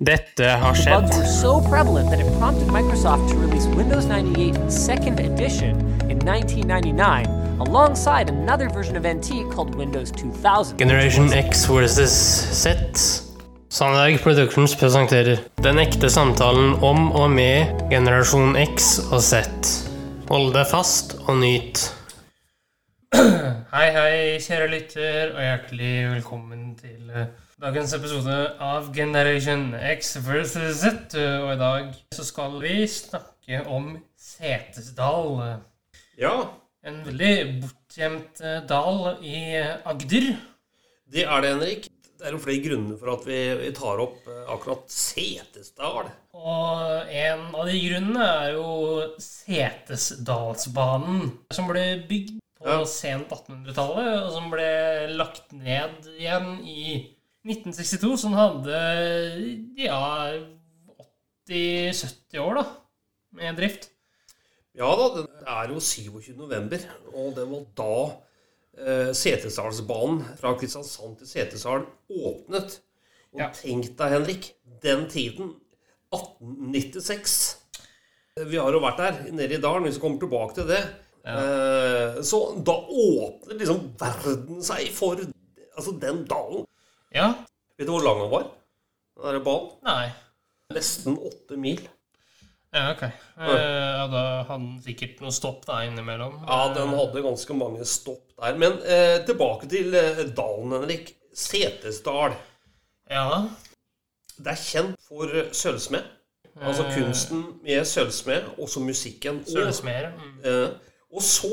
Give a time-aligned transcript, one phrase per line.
[0.00, 1.02] Dette har skjedd.
[1.02, 5.76] bugs were so prevalent that it prompted Microsoft to release Windows 98 Second Edition
[6.08, 7.26] in 1999,
[7.60, 10.78] alongside another version of NT called Windows 2000.
[10.78, 12.80] Generation X versus Z.
[13.68, 19.44] Sandberg Productions presenterer den ekte samtalen om og med generasjon X og Z.
[20.32, 21.84] Hold deg fast og nyt.
[23.12, 27.28] Hei, hei, kjære lytter, og hjertelig velkommen til eh,
[27.60, 31.14] dagens episode av Generation X versus Z.
[31.44, 35.58] Og i dag så skal vi snakke om Setesdal.
[36.20, 36.34] Ja,
[36.82, 40.30] En veldig bortgjemt eh, dal i eh, Agder.
[41.12, 41.88] det er det, Henrik.
[42.16, 46.08] Det er jo flere grunner for at vi tar opp eh, akkurat Setesdal.
[46.32, 48.64] Og en av de grunnene er jo
[49.20, 52.80] Setesdalsbanen, som ble bygd på Ja.
[52.88, 54.70] sent 1800-tallet, og som ble
[55.20, 57.12] lagt ned igjen i
[57.46, 58.80] 1962, som hadde
[59.80, 60.00] ja
[61.48, 62.64] 80-70 år da,
[63.38, 63.88] med drift.
[64.76, 66.34] Ja da, det er jo 27.
[66.38, 67.94] november, og det var da
[68.78, 72.78] eh, Setesdalsbanen fra Kristiansand til Setesdal åpnet.
[73.32, 73.48] Og Ja.
[73.54, 74.52] tenk deg, Henrik,
[74.82, 75.54] den tiden,
[76.10, 77.56] 1896
[78.50, 80.80] Vi har jo vært der, nede i dalen, hvis vi kommer tilbake til det.
[81.28, 85.18] Eh, så da åpner liksom verden seg for
[85.76, 86.64] altså den dalen.
[87.14, 87.32] Ja,
[87.78, 88.44] Vet du hvor lang den var?
[89.16, 89.70] Den derre ballen?
[89.86, 90.10] nei.
[90.70, 91.80] Nesten åtte mil.
[92.70, 93.00] Ja, ok.
[93.02, 96.36] Eh, ja, da hadde den sikkert noen stopp der innimellom.
[96.46, 98.54] Ja, den hadde ganske mange stopp der.
[98.60, 101.10] Men eh, tilbake til eh, dalen, Henrik.
[101.34, 102.36] Setesdal.
[103.10, 103.48] Ja,
[104.38, 106.06] Det er kjent for sølvsmed.
[106.60, 106.94] Altså Eh.
[106.94, 109.40] kunsten med sølvsmed, også musikken.
[109.42, 110.12] Og, sølvsmere.
[110.14, 110.38] Mm.
[110.44, 111.50] eh, og så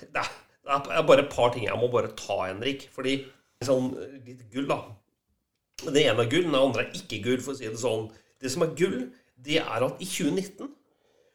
[0.00, 0.32] det er,
[0.66, 2.88] det er bare et par ting jeg må bare ta, Henrik.
[2.94, 3.20] Fordi
[3.66, 4.80] sånn eh, litt gull, da.
[5.84, 8.08] Det ene er gull, den andre er ikke gull, for å si det sånn.
[8.40, 8.98] Det som er gull,
[9.44, 10.70] det er at i 2019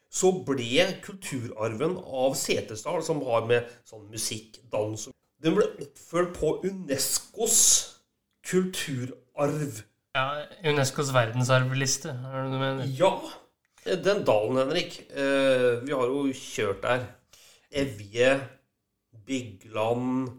[0.10, 6.56] så ble kulturarven av Setesdal, som har med sånn musikk, dans Den ble oppført på
[6.68, 7.60] Unescos
[8.44, 9.84] kulturarv.
[10.18, 10.26] Ja,
[10.68, 12.90] Unescos verdensarvliste, er det du mener?
[12.98, 13.14] Ja,
[14.04, 14.98] den dalen, Henrik.
[15.14, 17.06] Eh, vi har jo kjørt der.
[17.70, 18.34] Evje,
[19.30, 20.34] Bygland,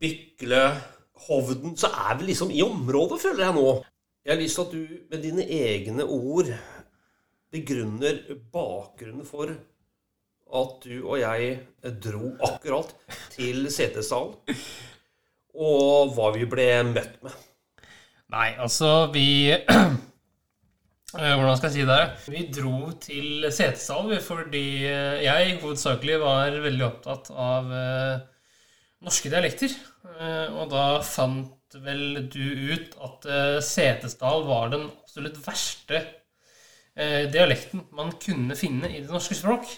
[0.00, 0.64] Bykle,
[1.26, 1.76] Hovden.
[1.78, 3.66] Så er vi liksom i området, føler jeg nå.
[4.22, 6.50] Jeg har lyst til at du med dine egne ord
[7.52, 8.22] begrunner
[8.52, 9.50] bakgrunnen for
[10.52, 11.58] at du og jeg
[12.04, 12.92] dro akkurat
[13.32, 14.34] til Setesdal,
[15.52, 17.34] og hva vi ble møtt med.
[18.32, 19.96] Nei, altså vi eh,
[21.12, 22.02] Hvordan skal jeg si det?
[22.32, 28.22] Vi dro til CT-salen fordi eh, jeg hovedsakelig var veldig opptatt av eh,
[29.04, 29.74] norske dialekter.
[30.02, 32.42] Eh, og da fant vel du
[32.72, 36.00] ut at eh, Setesdal var den absolutt verste
[36.94, 39.68] eh, dialekten man kunne finne i det norske språk.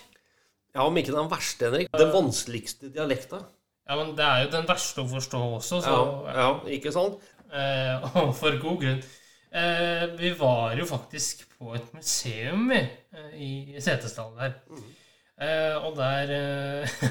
[0.74, 1.92] Ja, om ikke den verste, Henrik.
[1.94, 3.44] Den vanskeligste dialekta.
[3.84, 6.48] Ja, men det er jo den verste å forstå også, så Ja, ja,
[6.78, 7.20] ikke sant?
[8.18, 9.02] Og for god grunn.
[10.18, 12.80] Vi var jo faktisk på et museum vi,
[13.38, 14.56] i Setesdal der.
[14.66, 14.88] Mm.
[15.84, 16.32] og der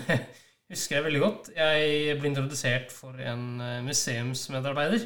[0.74, 1.52] husker jeg veldig godt.
[1.56, 5.06] Jeg ble introdusert for en eh, museumsmedarbeider.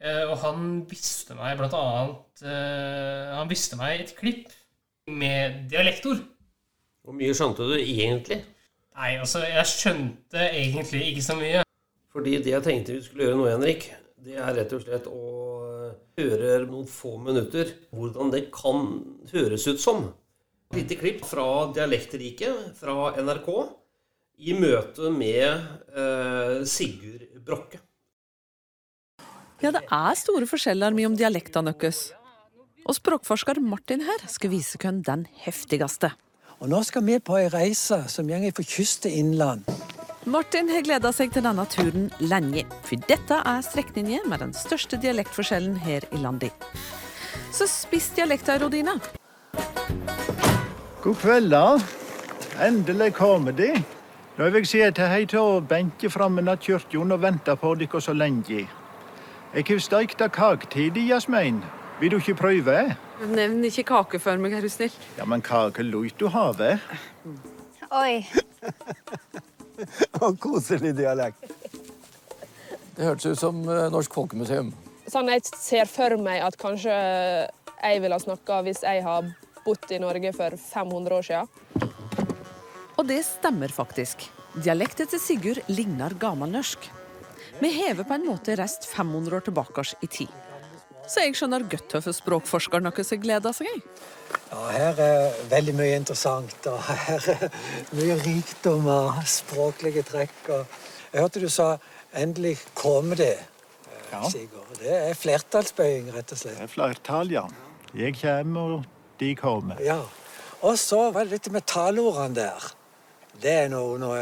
[0.00, 4.50] Eh, og han visste meg blant annet eh, Han visste meg et klipp
[5.08, 6.20] med dialektord.
[7.06, 8.42] Hvor mye skjønte du egentlig?
[8.96, 11.62] Nei, altså, jeg skjønte egentlig ikke så mye.
[12.12, 13.90] Fordi det jeg tenkte vi skulle gjøre nå, Henrik,
[14.26, 15.24] det er rett og slett å
[16.16, 18.88] høre noen få minutter hvordan det kan
[19.32, 20.08] høres ut som.
[20.72, 23.50] Et lite klipp fra Dialektriket fra NRK
[24.36, 25.48] i møte med
[25.96, 27.80] eh, Sigurd Brokke.
[29.64, 31.92] Ja, det er store forskjeller mellom dialektene våre.
[32.86, 36.12] Og språkforsker Martin her skal vise hvem den heftigste.
[36.60, 39.64] Og nå skal vi på ei reise som går fra kyst til innland.
[40.26, 44.98] Martin har gleda seg til denne turen lenge, for dette er strekningen med den største
[45.02, 46.54] dialektforskjellen her i landet.
[47.54, 48.98] Så spiss dialekta, Rodina.
[51.02, 51.78] God kveld, da.
[52.66, 53.70] Endelig kommer de.
[54.36, 57.54] Nå vil jeg si at jeg har til å benke framme nær kirken og vente
[57.56, 58.66] på dere så lenge.
[59.54, 61.62] Jeg har steikt kake til dere, Jasmin.
[62.02, 62.74] Vil du ikke prøve?
[63.32, 64.92] Nevn ikke kake for meg, er du snill.
[65.16, 66.76] Ja, men kake lot du ha, vel?
[67.96, 68.26] Oi.
[70.20, 71.48] Og koselig dialekt.
[72.96, 74.68] Det hørtes ut som eh, Norsk Folkemuseum.
[75.08, 79.32] Sånn jeg ser for meg at kanskje jeg ville ha snakka hvis jeg har
[79.64, 81.56] bodd i Norge for 500 år siden.
[82.96, 84.24] Og det stemmer faktisk.
[84.56, 86.88] Dialekten til Sigurd ligner gammelnorsk.
[87.60, 90.32] Vi hever på en måte reist 500 år tilbake i tid.
[91.06, 93.68] Så jeg skjønner godt hvorfor språkforskeren deres gleder seg.
[93.70, 93.82] jeg.
[94.50, 96.56] Ja, her er veldig mye interessant.
[96.66, 97.44] Og her er
[97.94, 100.40] mye rikdom og språklige trekk.
[100.48, 100.64] Og
[101.12, 101.76] jeg hørte du sa
[102.12, 103.44] 'endelig kommer det',
[104.30, 104.78] Sigurd.
[104.78, 106.56] Det er flertallsbøying, rett og slett.
[106.56, 107.46] Det er flertall, ja.
[107.94, 108.84] Jeg kommer,
[109.20, 109.80] de kommer.
[109.82, 110.00] Ja.
[110.62, 112.75] Og så var det dette med talordene der.
[113.42, 114.20] Det er noe, noe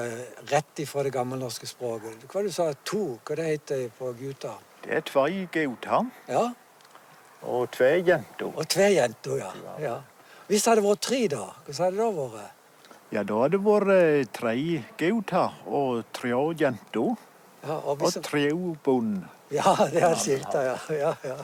[0.50, 2.25] rett ifra det gammelnorske språket.
[2.31, 3.19] Hva du sa to?
[3.25, 4.56] Hva det heter på guta?
[4.84, 6.49] Det er tvei guta, Ja,
[7.44, 8.50] og tve jenter.
[8.56, 9.50] Og tverrjenter, ja.
[9.81, 9.94] ja.
[10.49, 11.44] Hvis det hadde vært tre, da?
[11.66, 12.50] Hva hadde det da vært?
[13.14, 14.55] Ja, da har det vært eh, tre
[14.99, 17.14] guta, og tre jenter.
[17.64, 18.49] Ja, og Og tre
[18.84, 19.22] bond.
[19.52, 20.75] ja det har skilta, ja.
[20.93, 21.37] ja, ja.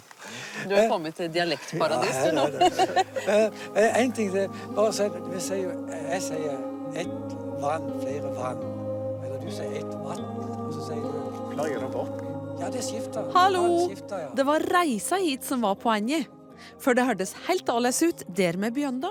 [0.69, 2.45] Du er kommet til dialektparadis, du nå.
[3.31, 3.47] Eh,
[3.77, 4.49] eh, En ting til.
[4.77, 5.73] Bare så vi sier
[6.11, 6.59] jeg sier
[7.01, 7.30] ett
[7.61, 8.63] vann, flere vann.
[9.25, 10.25] Eller du sier ett vann,
[10.67, 12.21] og så sier du Flere bort.
[12.61, 13.27] Ja, det skifter.
[13.35, 13.63] Hallo!
[13.67, 14.29] Det skifter, ja.
[14.37, 16.29] Det var reisa hit som var poenget.
[16.81, 19.11] For det hørtes helt annerledes ut der vi begynte.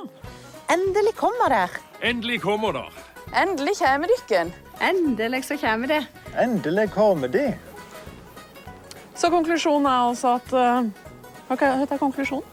[0.69, 1.77] Endelig kommer der.
[2.01, 2.89] Endelig kommer der.
[3.37, 4.53] Endelig kommer dykken.
[4.81, 5.99] Endelig så kommer de.
[6.37, 7.47] Endelig kommer de.
[9.15, 11.09] Så konklusjonen er altså at uh,
[11.49, 12.45] Hva er konklusjonen?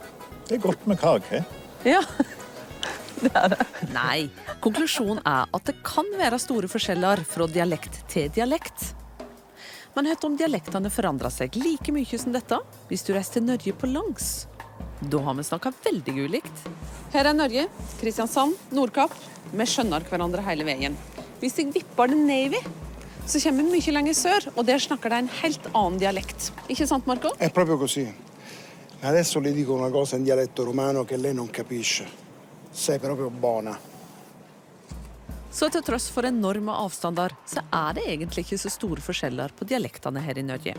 [0.49, 1.43] Det er godt med kake.
[1.85, 2.01] Ja.
[3.93, 4.27] Nei.
[4.63, 8.93] Konklusjonen er at det kan være store forskjeller fra dialekt til dialekt.
[9.97, 12.59] Men hva om dialektene forandrer seg like mye som dette
[12.89, 14.45] hvis du reiser til Norge på langs?
[15.01, 16.67] Da har vi snakka veldig ulikt.
[17.13, 17.65] Her er Norge,
[18.01, 19.13] Kristiansand, Nordkapp.
[19.53, 20.97] Vi skjønner hverandre hele veien.
[21.41, 22.61] Hvis jeg vipper det Navy,
[23.25, 26.51] så kommer vi mye lenger sør, og der snakker de en helt annen dialekt.
[26.69, 27.33] Ikke sant, Marco?
[27.37, 28.05] È proprio così.
[29.01, 32.26] Adesso le dico una cosa in dialetto romano che lei non capisce.
[32.77, 33.73] Sei proprio buona.
[35.49, 39.65] Så til tross for enorme avstander, så er det egentlig ikke så store forskjeller på
[39.65, 40.75] dialektene her i Norge.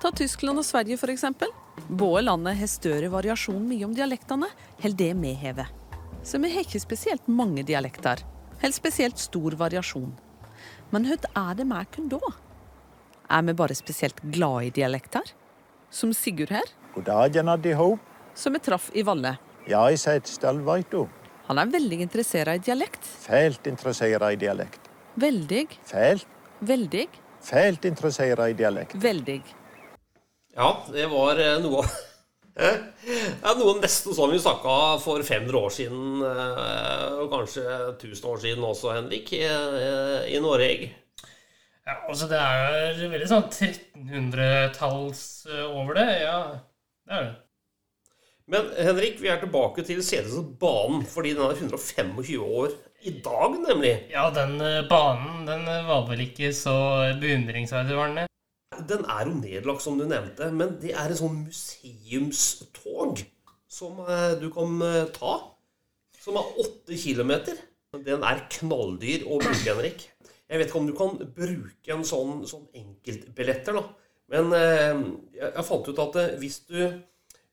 [0.00, 1.52] Ta Tyskland og Sverige, eksempel.
[1.88, 4.48] Både landet har større variasjon mye om dialektene
[4.80, 5.68] holder det vi har.
[6.24, 8.24] Så vi har ikke spesielt mange dialekter,
[8.62, 10.12] eller spesielt stor variasjon.
[10.88, 12.36] Men hva er det med oss da?
[13.28, 15.34] Er vi bare spesielt glad i dialekter?
[15.90, 16.64] Som Sigurd her,
[16.94, 17.98] God dagen,
[18.34, 19.36] som vi traff i Valle.
[19.64, 21.06] Jeg er stall, veit du.
[21.48, 23.04] Han er veldig interessert i dialekt.
[23.24, 24.90] Fælt interessert i dialekt.
[25.20, 26.26] Veldig, Fælt,
[26.60, 27.04] veldig,
[27.44, 28.96] fælt interessert i dialekt.
[29.02, 29.38] veldig.
[30.56, 31.84] Ja, det var noe.
[31.84, 31.84] noe
[33.44, 37.64] ja, Noe nesten sånn vi snakka for 500 år siden, eh, og kanskje
[37.96, 39.42] 1000 år siden også, Henrik, i,
[40.30, 40.92] i Norge.
[41.84, 45.24] Ja, altså det er veldig sånn 1300-talls
[45.72, 46.06] over det.
[46.22, 46.38] Ja,
[47.08, 47.34] det er det.
[48.52, 52.74] Men Henrik, vi er tilbake til Setesdalsbanen, fordi den er 125 år
[53.08, 53.92] i dag, nemlig.
[54.12, 56.74] Ja, den eh, banen den eh, var vel ikke så
[57.22, 58.26] beundringsverdig, var den det?
[58.90, 63.22] Den er jo nedlagt, som du nevnte, men det er en sånn museumstog
[63.70, 64.76] som eh, du kan
[65.16, 65.38] ta.
[66.20, 67.56] Som er åtte kilometer.
[68.04, 70.06] Den er knalldyr å bruke, Henrik.
[70.48, 73.84] Jeg vet ikke om du kan bruke en sånn, sånn enkeltbilletter, da.
[74.32, 74.52] Men
[75.36, 76.80] jeg, fant ut at hvis du,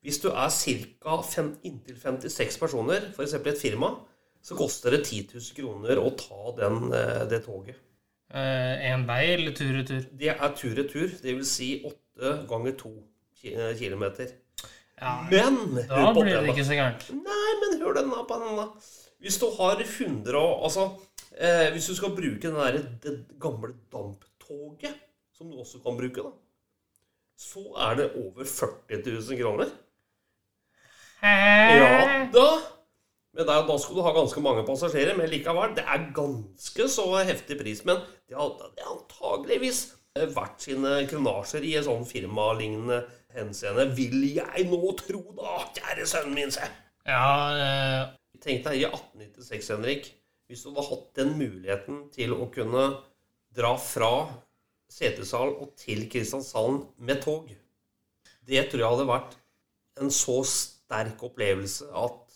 [0.01, 1.43] hvis du er ca.
[1.63, 3.33] inntil 56 personer, f.eks.
[3.33, 3.91] et firma,
[4.41, 7.75] så koster det 10 000 kroner å ta den, eh, det toget.
[8.33, 10.05] Én vei eller tur-retur?
[10.17, 12.91] Det er tur-retur, vil Si åtte ganger to
[13.41, 14.31] ki- eh, kilometer.
[15.01, 17.07] Ja, Men da blir det ikke så gærent.
[17.11, 18.67] Nei, men hør den da på den, da.
[19.21, 20.85] Hvis du har 100 og Altså,
[21.37, 24.93] eh, hvis du skal bruke den der, det gamle damptoget,
[25.37, 26.31] som du også kan bruke, da,
[27.37, 29.69] så er det over 40 000 kroner.
[31.21, 32.49] Ja da.
[33.31, 37.05] Men da, da skulle du ha ganske mange passasjerer, men likevel, det er ganske så
[37.23, 37.83] heftig pris.
[37.87, 39.85] Men det hadde antageligvis
[40.35, 46.35] vært sine kronasjer i en sånn firmalignende henseende, vil jeg nå tro, da, kjære sønnen
[46.35, 46.67] min, se.
[47.07, 48.01] Ja, eh,
[48.41, 50.07] Tenk deg i 1896, Henrik,
[50.49, 52.87] hvis du hadde hatt den muligheten til å kunne
[53.55, 54.11] dra fra
[54.91, 57.47] Setesdal og til Kristiansand med tog.
[58.43, 59.37] Det tror jeg hadde vært
[60.01, 62.35] en så sterk opplevelse at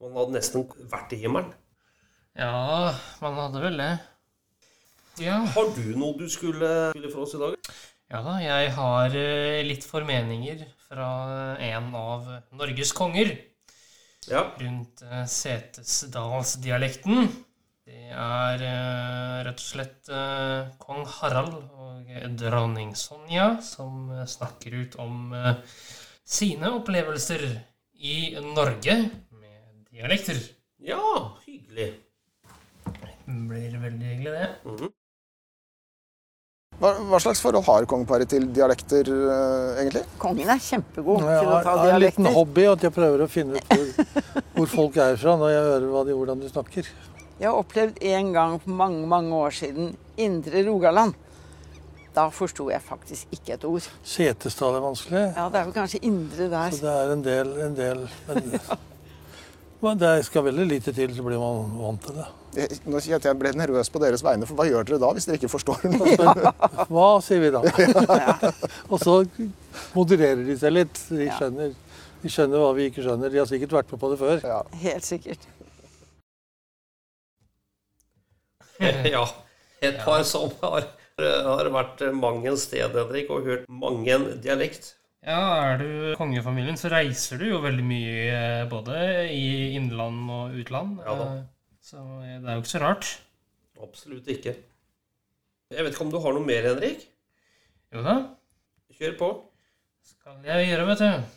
[0.00, 1.52] man hadde nesten vært i himmelen.
[2.36, 3.92] ja, man hadde vel det.
[5.24, 5.38] Ja.
[5.54, 7.54] Har du noe du skulle spille for oss i dag?
[8.12, 11.08] Ja da, jeg har eh, litt formeninger fra
[11.58, 13.32] en av Norges konger
[14.28, 14.44] Ja.
[14.60, 17.30] rundt eh, Setesdalsdialekten.
[17.86, 20.10] Det er eh, rett og slett
[20.82, 25.32] kong Harald og dronning Sonja som snakker ut om
[26.26, 27.46] sine opplevelser
[27.98, 28.96] i Norge
[29.30, 30.38] med dialekter.
[30.84, 31.94] Ja, hyggelig.
[33.26, 34.48] Det blir veldig hyggelig, det.
[34.64, 34.94] Mhm.
[36.76, 40.02] Hva, hva slags forhold har kongeparet til dialekter, uh, egentlig?
[40.20, 41.80] Kongen er kjempegod til å ta dialekter.
[41.80, 44.10] Det er en liten hobby at jeg prøver å finne ut hvor,
[44.58, 46.90] hvor folk er fra når jeg hører hva de, hvordan de snakker.
[47.40, 51.16] Jeg har opplevd en gang for mange, mange år siden Indre Rogaland.
[52.16, 53.86] Da forsto jeg faktisk ikke et ord.
[54.06, 55.22] Setesdal er vanskelig.
[55.36, 56.72] Ja, det er vel kanskje indre der.
[56.72, 58.46] Så det er en del, en del men,
[59.84, 62.26] men det skal veldig lite til, så blir man vant til det.
[62.56, 65.28] Jeg, nå sier jeg ble nervøs på deres vegne, for hva gjør dere da hvis
[65.28, 66.14] dere ikke forstår noe?
[66.94, 67.60] Hva sier vi da?
[68.92, 69.18] Og så
[69.92, 71.02] modererer de seg litt.
[71.12, 71.74] De skjønner,
[72.22, 73.28] de skjønner hva vi ikke skjønner.
[73.28, 74.46] De har sikkert vært med på det før.
[74.80, 75.44] Helt sikkert.
[78.80, 79.26] ja.
[79.84, 80.88] Et par som har,
[81.24, 84.92] har vært mange steder Henrik, og hørt mange dialekt.
[85.26, 85.38] Ja,
[85.72, 88.98] er du kongefamilien, så reiser du jo veldig mye eh, både
[89.32, 91.00] i innland og utland.
[91.02, 91.28] Ja da.
[91.38, 91.44] Eh,
[91.86, 93.08] Så det er jo ikke så rart.
[93.82, 94.54] Absolutt ikke.
[95.72, 97.06] Jeg vet ikke om du har noe mer, Henrik?
[97.94, 98.16] Jo da.
[98.98, 99.28] Kjør på.
[100.06, 101.35] Skal jeg gjøre, vet du.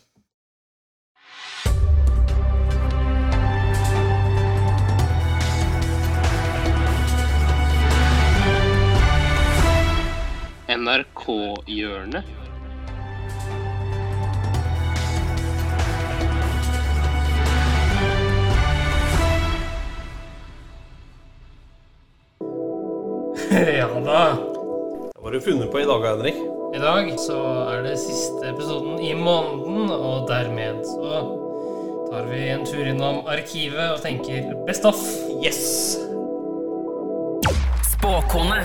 [10.70, 12.24] NRK-hjørnet.
[23.50, 24.38] ja da.
[25.18, 26.38] Hva har du funnet på i dag, Henrik?
[26.70, 27.40] I dag så
[27.72, 31.24] er det siste episoden i måneden, og dermed så
[32.12, 35.02] tar vi en tur innom arkivet og tenker best off.
[35.42, 35.98] Yes!
[37.90, 38.62] Spåkone.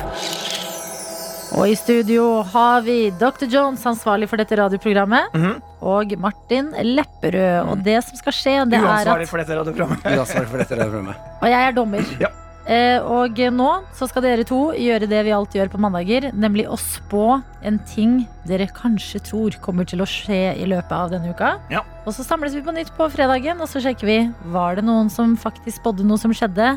[1.54, 3.46] Og i studio har vi Dr.
[3.46, 5.36] Jones, ansvarlig for dette radioprogrammet,
[5.84, 7.68] og Martin Lepperød.
[7.70, 10.08] Og det som skal skje, det er Uansvarlig for dette radioprogrammet.
[10.18, 11.28] Uansvarlig for dette radioprogrammet.
[11.40, 12.10] Og jeg er dommer.
[12.18, 16.64] Eh, og nå så skal dere to gjøre det vi alltid gjør på mandager, nemlig
[16.70, 21.32] å spå en ting dere kanskje tror kommer til å skje i løpet av denne
[21.32, 21.54] uka.
[21.72, 21.82] Ja.
[22.04, 24.18] Og så samles vi på nytt på fredagen, og så sjekker vi
[24.52, 26.74] var det noen som faktisk spådde noe som skjedde,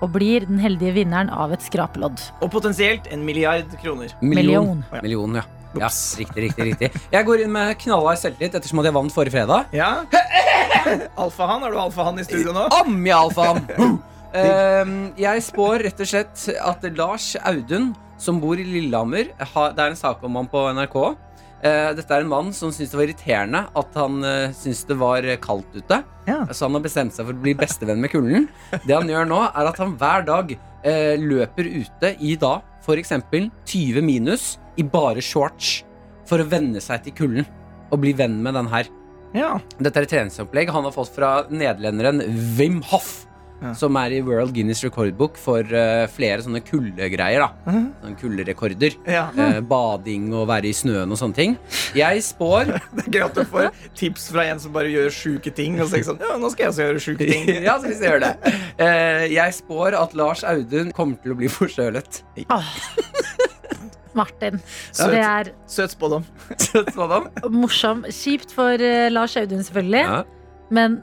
[0.00, 2.20] og blir den heldige vinneren av et skrapelodd.
[2.40, 4.12] Og potensielt en milliard kroner.
[4.20, 4.84] Million.
[5.00, 5.44] Million, ja.
[5.80, 5.90] ja.
[6.20, 6.92] Riktig, riktig, riktig.
[7.12, 9.72] Jeg går inn med knallhard selvtillit ettersom at jeg vant forrige fredag.
[9.76, 9.92] Ja.
[11.24, 12.70] Alfahann, har du alfahann i studio nå?
[12.80, 14.00] Ammi alfahann!
[14.36, 19.88] Ehm, jeg spår rett og slett at Lars Audun, som bor i Lillehammer Det er
[19.88, 20.96] en sak om han på NRK.
[21.60, 24.96] Eh, dette er en mann som syntes det var irriterende at han uh, syntes det
[25.00, 26.00] var kaldt ute.
[26.54, 28.48] Så han har bestemt seg for å bli bestevenn med kulden.
[28.86, 33.12] Det han gjør nå, er at han hver dag eh, løper ute i da f.eks.
[33.68, 35.80] 20 minus i bare shorts
[36.28, 37.48] for å venne seg til kulden
[37.90, 38.88] og bli venn med den her.
[39.78, 42.22] Dette er et treningsopplegg han har fått fra nederlenderen
[42.56, 43.26] Wim Hoff.
[43.76, 47.42] Som er i World Guinness rekordbok for uh, flere sånne kuldegreier.
[47.44, 47.74] da.
[48.00, 48.94] Sånne Kulderekorder.
[49.04, 49.26] Ja.
[49.36, 51.56] Uh, bading og være i snøen og sånne ting.
[51.98, 53.68] Jeg spår Det er gøy at du får
[54.00, 55.76] tips fra en som bare gjør sjuke ting.
[55.84, 58.14] Og så sånn, ja, nå skal jeg også gjøre sjuke ting ja, så hvis jeg
[58.14, 58.54] gjør det.
[58.80, 62.22] Eh, jeg spår at Lars Audun kommer til å bli forkjølet.
[64.16, 64.58] Martin.
[64.90, 65.12] Søt.
[65.12, 66.24] Det er Søt spådom.
[66.70, 67.28] Søt spådom.
[67.54, 68.02] morsom.
[68.10, 68.80] Kjipt for
[69.12, 70.22] Lars Audun, selvfølgelig, Ja.
[70.70, 71.02] men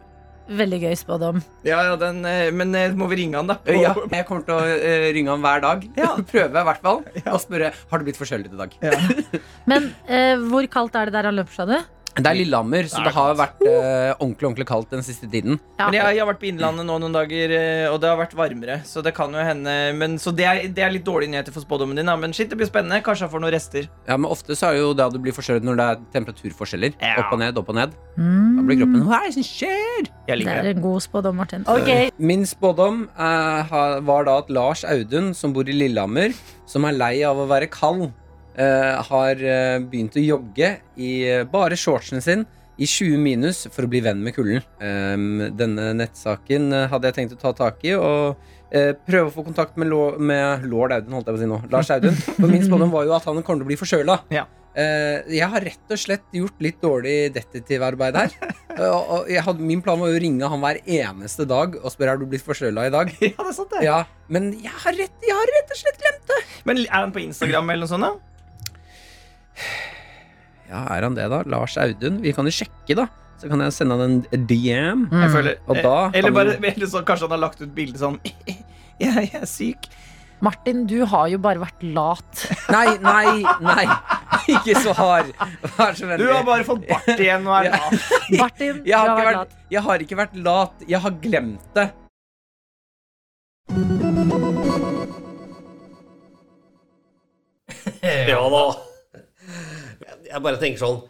[0.50, 1.42] veldig gøy spådom.
[1.68, 3.58] Ja, ja, den, eh, men eh, må vi ringe han, da?
[3.68, 5.86] Ja, jeg kommer til å eh, ringe han hver dag.
[6.32, 7.04] Prøve, i hvert fall.
[7.26, 8.78] Og spørre har det blitt forskjellig i dag.
[9.72, 11.78] Men eh, hvor kaldt er det der han løper, sa du?
[12.18, 15.60] Det er Lillehammer, så det har vært eh, ordentlig ordentlig kaldt den siste tiden.
[15.78, 18.34] Men jeg, jeg har vært på Innlandet nå noen dager, eh, og det har vært
[18.38, 18.80] varmere.
[18.90, 21.66] Så det kan jo hende men, Så det er, det er litt dårlige nyheter for
[21.66, 22.10] spådommen din.
[22.10, 22.16] Da.
[22.20, 23.00] Men shit, det blir spennende.
[23.06, 23.90] Kanskje han får noen rester.
[24.10, 26.04] Ja, men Ofte så er det jo det at du blir forkjølet når det er
[26.18, 26.98] temperaturforskjeller.
[27.22, 27.96] Opp og ned, opp og ned.
[28.18, 28.58] Mm.
[28.58, 30.12] Da blir kroppen Hva er det som skjer?
[30.28, 31.66] Jeg Det er en god spådom, Martin.
[31.70, 36.34] Ok, Min spådom eh, ha- var da at Lars Audun, som bor i Lillehammer,
[36.68, 38.10] som er lei av å være kald,
[38.58, 42.46] har eh, begynt å jogge i eh, bare shortsen sin
[42.78, 44.62] i 20 minus for å bli venn med kulden.
[45.58, 48.36] Denne nettsaken eh, hadde jeg tenkt å ta tak i og
[48.70, 51.50] eh, prøve å få kontakt med, lå- med lord Audun, holdt jeg på å si
[51.54, 51.62] nå.
[51.74, 52.18] Lars Audun.
[52.28, 54.20] For min spådom var jo at han kommer til å bli forkjøla.
[54.34, 54.46] Ja.
[54.78, 58.36] jeg har rett og slett gjort litt dårlig detektivarbeid her.
[58.78, 61.90] Eh, og, og jeg hadde, min plan var å ringe han hver eneste dag og
[61.90, 63.10] spørre har du blitt forkjøla i dag.
[63.26, 63.82] Ja, det er sant det.
[63.88, 66.42] Ja, men jeg har, rett, jeg har rett og slett glemt det.
[66.70, 68.06] Men er han på Instagram eller noe sånt?
[68.06, 68.14] da?
[70.68, 71.42] Ja, er han det, da?
[71.48, 72.20] Lars Audun?
[72.24, 73.08] Vi kan jo sjekke, da.
[73.38, 75.06] Så kan jeg sende han en DM.
[75.14, 77.70] Jeg føler, Og da eh, eller kan bare, eller så, Kanskje han har lagt ut
[77.76, 78.18] bilde sånn
[79.04, 79.86] Jeg er syk.
[80.42, 82.44] Martin, du har jo bare vært lat.
[82.76, 83.86] Nei, nei, nei.
[84.54, 85.32] Ikke så hard.
[85.78, 86.26] Vær så vennlig.
[86.28, 88.10] Du har bare fått bart igjen og er lat.
[88.42, 89.56] Martin, jeg har, du har vært lat.
[89.74, 90.86] jeg har ikke vært lat.
[90.94, 91.88] Jeg har glemt det.
[98.28, 98.66] Ja da.
[100.28, 101.06] Jeg, bare tenker sånn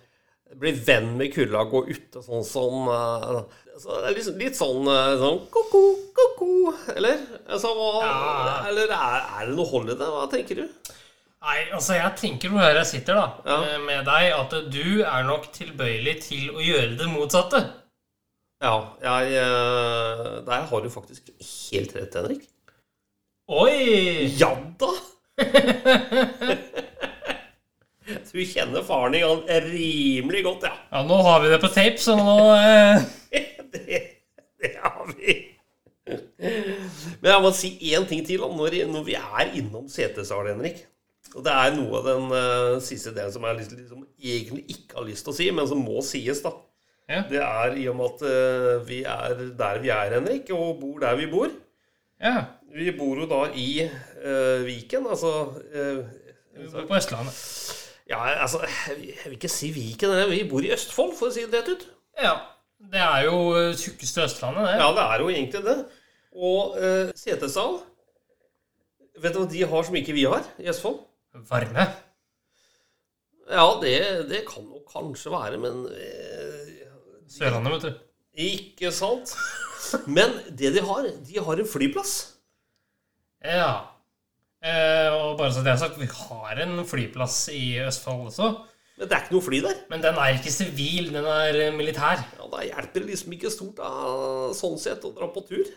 [0.57, 3.41] Bli venn med kulda, gå ute sånn som sånn,
[3.73, 5.81] altså, det er litt, litt sånn, eh, sånn ko-ko,
[6.15, 6.51] ko-ko,
[6.93, 7.19] eller?
[7.45, 8.05] Altså, hva,
[8.69, 10.07] Eller er, er det noe hold i det?
[10.13, 10.93] Hva tenker du?
[11.47, 13.77] Nei, altså jeg tenker her jeg sitter da ja.
[13.83, 17.61] med deg, at du er nok tilbøyelig til å gjøre det motsatte.
[18.63, 22.47] Ja, jeg eh, Der har du faktisk helt rett, Henrik.
[23.47, 24.33] Oi!
[24.39, 24.91] Ja da!
[28.31, 30.73] Du kjenner faren din rimelig godt, ja.
[30.91, 33.07] Ja, nå har vi det på tape, så nå eh,
[33.73, 34.01] det,
[34.61, 35.37] det har vi.
[36.07, 40.85] Men jeg må si én ting til når, når vi er innom Setesdal, Henrik.
[41.35, 44.99] Og det er noe av den uh, siste delen som jeg liksom, liksom egentlig ikke
[44.99, 46.53] har lyst til å si, men som må sies, da.
[47.07, 47.23] Ja.
[47.27, 51.01] Det er i og med at uh, vi er der vi er, Henrik, og bor
[51.03, 51.51] der vi bor.
[52.23, 52.37] Ja.
[52.71, 55.33] Vi bor jo da i uh, Viken, altså
[55.67, 57.76] Vi bor på Østlandet.
[58.07, 61.59] Ja, altså Jeg vil ikke si Viken, vi bor i Østfold, for å si det
[61.59, 61.85] rett ut.
[62.21, 62.35] Ja.
[62.77, 64.75] Det er jo eh, tjukkeste Østlandet, det.
[64.77, 65.77] Ja, det er jo egentlig det.
[66.37, 67.79] Og uh, Setesdal
[69.17, 70.99] Vet du hva de har som ikke vi har i Østfold?
[71.49, 71.87] Varme.
[73.49, 73.95] Ja, det,
[74.29, 76.85] det kan nok kanskje være, men eh,
[77.31, 78.03] Sørlandet, vet du.
[78.47, 79.33] Ikke sant?
[80.05, 82.13] Men det de har, de har en flyplass.
[83.41, 83.96] Ja.
[84.65, 88.49] Eh, og bare så det er sagt, vi har en flyplass i Østfold også.
[88.97, 89.81] Men det er ikke noe fly der.
[89.91, 92.23] Men den er ikke sivil, den er eh, militær.
[92.39, 93.91] Ja, Da hjelper det liksom ikke stort da,
[94.57, 95.67] sånn sett å dra på tur.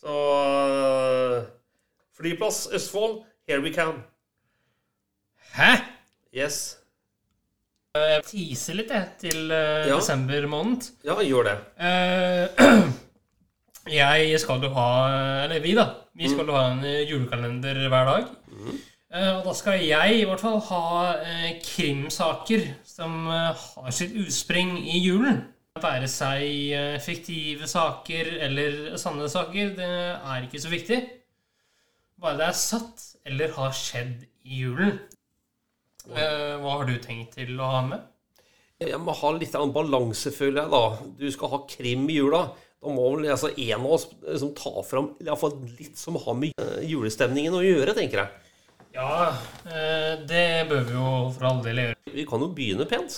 [0.00, 0.16] Så
[0.56, 1.36] eh,
[2.16, 4.00] Flyplass Østfold, here we come.
[5.56, 5.74] Hæ?
[6.36, 6.78] Yes.
[7.96, 9.94] Jeg teaser litt, jeg, til uh, Ja.
[9.96, 10.84] desember måned.
[11.04, 11.54] Ja, gjør det.
[11.80, 12.90] Uh,
[14.00, 14.88] jeg skal jo ha
[15.46, 15.86] Eller vi, da.
[16.16, 16.52] Vi skal Mm.
[16.54, 18.28] ha en eh, julekalender hver dag.
[19.12, 24.78] Eh, og da skal jeg i hvert fall ha eh, krimsaker som har sitt utspring
[24.88, 25.42] i julen.
[25.76, 31.02] Være seg fiktive saker eller sanne saker, det er ikke så viktig.
[32.18, 34.96] Bare det er satt eller har skjedd i julen.
[36.08, 38.00] Hva har du tenkt til å ha med?
[38.80, 40.82] Jeg må ha litt annen balanse, føler jeg, da.
[41.18, 42.42] Du skal ha krim i jula.
[42.86, 46.54] Da må vel altså, en av oss liksom, ta fram iallfall litt som har med
[46.62, 48.52] eh, julestemningen å gjøre, tenker jeg.
[48.94, 49.32] Ja,
[49.66, 51.96] eh, det bør vi jo for all del gjøre.
[52.14, 53.16] Vi kan jo begynne pent.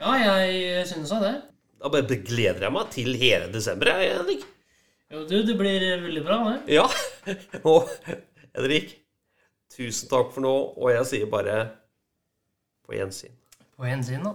[0.00, 1.32] Ja, jeg synes da det.
[1.78, 4.42] Da bare gleder jeg meg til hele desember, jeg, Henrik.
[5.14, 6.74] Jo, du, det blir veldig bra, det.
[6.74, 6.88] Ja.
[7.70, 7.86] Og
[8.58, 8.96] Henrik,
[9.70, 11.60] tusen takk for nå, og jeg sier bare
[12.82, 13.38] på gjensyn.
[13.78, 14.34] På gjensyn, da.